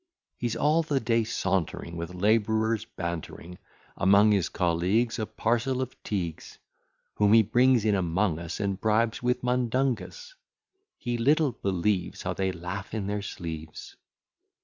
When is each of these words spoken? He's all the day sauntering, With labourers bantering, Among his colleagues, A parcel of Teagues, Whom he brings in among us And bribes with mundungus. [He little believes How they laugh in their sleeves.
He's 0.35 0.55
all 0.55 0.81
the 0.81 0.99
day 0.99 1.23
sauntering, 1.23 1.95
With 1.95 2.15
labourers 2.15 2.85
bantering, 2.85 3.59
Among 3.95 4.31
his 4.31 4.49
colleagues, 4.49 5.19
A 5.19 5.27
parcel 5.27 5.79
of 5.79 5.95
Teagues, 6.01 6.57
Whom 7.17 7.33
he 7.33 7.43
brings 7.43 7.85
in 7.85 7.93
among 7.93 8.39
us 8.39 8.59
And 8.59 8.81
bribes 8.81 9.21
with 9.21 9.43
mundungus. 9.43 10.33
[He 10.97 11.19
little 11.19 11.51
believes 11.51 12.23
How 12.23 12.33
they 12.33 12.51
laugh 12.51 12.95
in 12.95 13.05
their 13.05 13.21
sleeves. 13.21 13.95